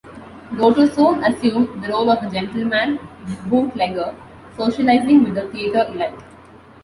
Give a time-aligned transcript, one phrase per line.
[0.57, 2.97] Doto soon assumed the role of a gentleman
[3.47, 4.15] bootlegger,
[4.57, 6.11] socializing with the theater elite.